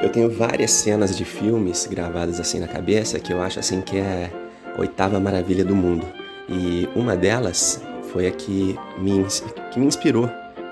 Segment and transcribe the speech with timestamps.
[0.00, 3.98] Eu tenho várias cenas de filmes gravadas assim na cabeça que eu acho assim que
[3.98, 4.30] é
[4.74, 6.06] a oitava maravilha do mundo.
[6.48, 9.26] E uma delas foi a que me,
[9.70, 10.26] que me inspirou.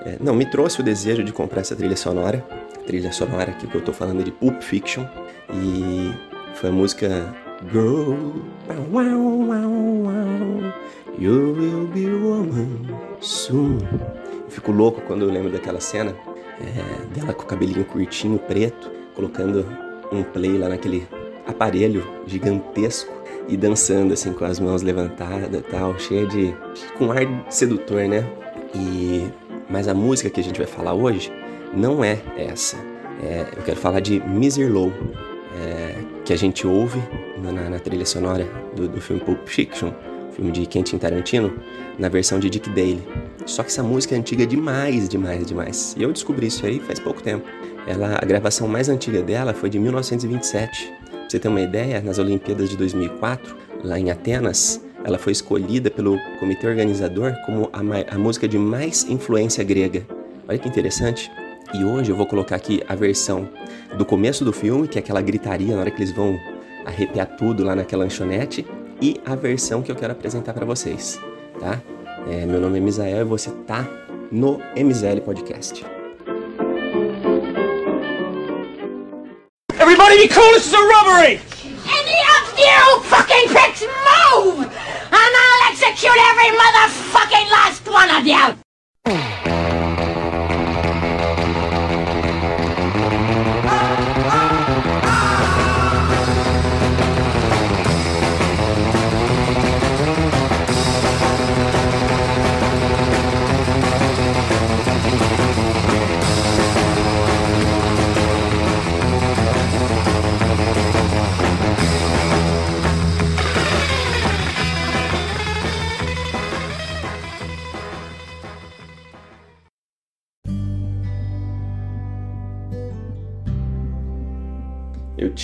[0.05, 2.43] É, não, me trouxe o desejo de comprar essa trilha sonora.
[2.87, 5.05] Trilha sonora que eu tô falando de Pulp Fiction.
[5.53, 6.11] E
[6.55, 7.35] foi a música
[7.71, 8.15] Girl,
[11.19, 12.87] you will be woman
[13.19, 13.77] soon.
[14.45, 16.15] Eu fico louco quando eu lembro daquela cena
[16.61, 19.65] é, dela com o cabelinho curtinho, preto, colocando
[20.13, 21.05] um play lá naquele
[21.45, 23.11] aparelho gigantesco
[23.49, 26.55] e dançando assim com as mãos levantadas, tal, cheia de
[26.97, 28.25] com ar sedutor, né?
[28.73, 29.27] E
[29.69, 31.31] mas a música que a gente vai falar hoje
[31.73, 32.77] não é essa.
[33.21, 34.91] É, eu quero falar de Miser Low,
[35.61, 36.99] é, que a gente ouve
[37.37, 39.91] na, na trilha sonora do, do, filme Pulp Fiction,
[40.31, 41.53] filme de Quentin Tarantino,
[41.99, 43.03] na versão de Dick Dale.
[43.45, 45.95] Só que essa música é antiga demais, demais, demais.
[45.97, 47.45] E eu descobri isso aí faz pouco tempo.
[47.89, 50.93] Ela, a gravação mais antiga dela foi de 1927.
[51.09, 55.89] Pra você ter uma ideia, nas Olimpíadas de 2004, lá em Atenas, ela foi escolhida
[55.89, 57.79] pelo comitê organizador como a,
[58.13, 60.05] a música de mais influência grega.
[60.47, 61.31] Olha que interessante.
[61.73, 63.49] E hoje eu vou colocar aqui a versão
[63.97, 66.39] do começo do filme, que é aquela gritaria na hora que eles vão
[66.85, 68.67] arrepiar tudo lá naquela lanchonete,
[69.01, 71.19] e a versão que eu quero apresentar para vocês,
[71.59, 71.81] tá?
[72.29, 73.87] É, meu nome é Misael e você tá
[74.31, 75.98] no MZL Podcast.
[80.09, 81.39] Everybody be cool, this is a robbery!
[81.85, 84.65] Any of you fucking pricks move!
[84.65, 88.68] And I'll execute every motherfucking last one of you!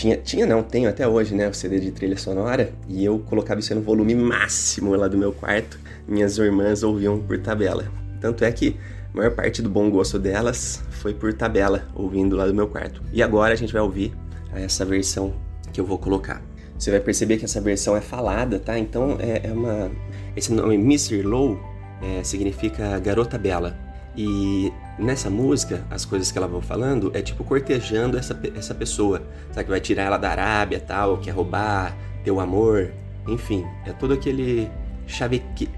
[0.05, 3.59] Tinha, tinha não, tenho até hoje, né, o CD de trilha sonora, e eu colocava
[3.59, 5.79] isso no volume máximo lá do meu quarto.
[6.07, 7.85] Minhas irmãs ouviam por tabela.
[8.21, 8.77] Tanto é que
[9.11, 13.01] a maior parte do bom gosto delas foi por tabela, ouvindo lá do meu quarto.
[13.11, 14.13] E agora a gente vai ouvir
[14.53, 15.33] essa versão
[15.73, 16.39] que eu vou colocar.
[16.77, 18.77] Você vai perceber que essa versão é falada, tá?
[18.77, 19.89] Então é, é uma.
[20.35, 21.23] Esse nome Mr.
[21.23, 21.57] Low
[22.01, 23.75] é, significa garota bela.
[24.15, 29.21] E nessa música, as coisas que ela vai falando é tipo cortejando essa, essa pessoa.
[29.51, 32.91] Sabe que vai tirar ela da Arábia tal, quer roubar, ter o amor.
[33.27, 34.69] Enfim, é todo aquele
[35.07, 35.69] chaveque...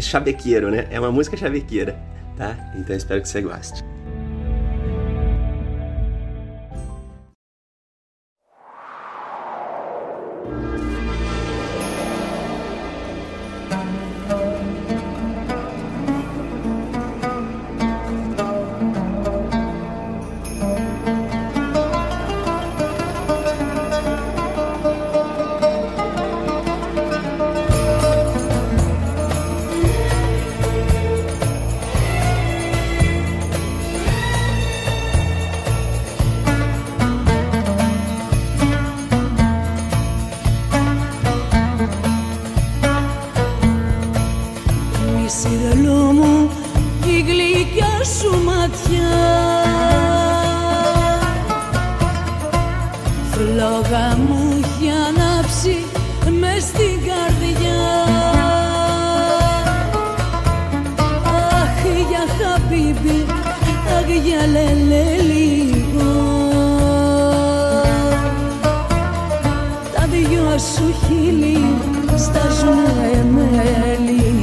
[0.00, 0.86] chavequeiro, né?
[0.90, 1.98] É uma música chavequeira,
[2.36, 2.56] tá?
[2.76, 3.84] Então espero que você goste.
[53.86, 55.76] φλόγα μου έχει ανάψει
[56.40, 57.84] μες στην καρδιά.
[61.24, 63.26] Αχ για χαμπίμπι,
[63.98, 66.12] αχ για λελέ λίγο.
[69.94, 71.58] Τα δυο σου χείλη
[72.16, 72.78] στάζουν
[73.12, 74.35] εμέλη.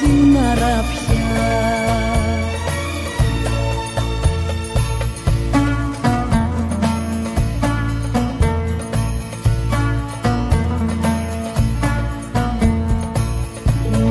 [0.00, 1.22] την αραπιά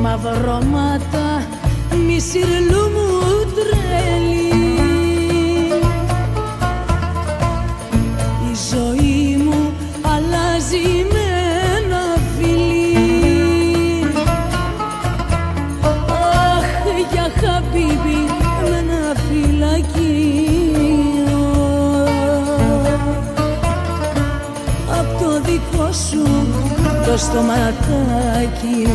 [0.02, 1.46] μαυρώματα
[2.06, 2.20] μη
[27.16, 28.88] στο στοματάκι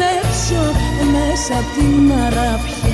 [0.00, 2.90] ματάκι απ' την αραπιά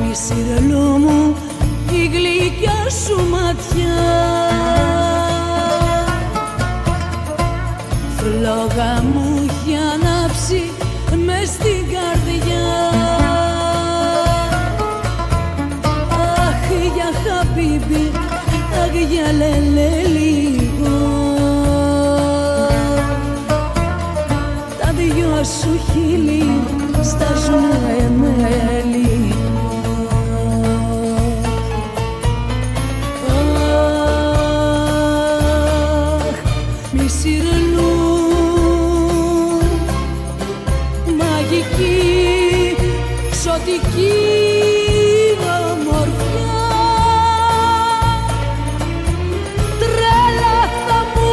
[0.00, 0.14] Μη
[0.98, 1.36] μου
[1.90, 4.02] η γλυκιά σου ματιά.
[8.16, 9.23] Φλόγα μου
[41.70, 42.76] ξωτική,
[43.30, 44.12] ξωτική
[45.70, 46.54] ομορφιά
[49.78, 50.56] Τρέλα
[50.86, 51.32] θα μου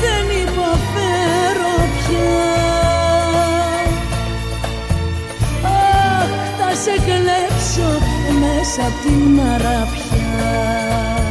[0.00, 2.54] δεν υποφέρω πια.
[5.62, 7.98] Αχ, θα σε κλέψω
[8.40, 11.25] μέσα απ' την αραπιά